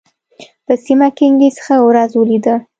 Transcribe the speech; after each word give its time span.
په 0.65 0.73
سیمه 0.85 1.07
کې 1.15 1.23
انګلیس 1.27 1.55
ښه 1.65 1.75
ورځ 1.87 2.11
ولېده. 2.15 2.55